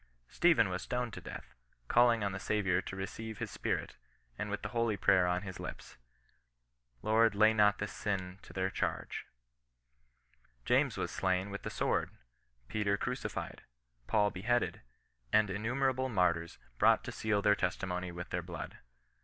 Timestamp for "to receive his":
2.81-3.51